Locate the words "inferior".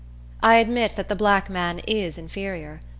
2.17-2.81